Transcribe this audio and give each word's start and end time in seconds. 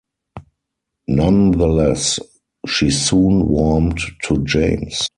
Nonetheless, 1.07 2.19
she 2.65 2.89
soon 2.89 3.47
warmed 3.49 3.99
to 4.23 4.43
James. 4.45 5.07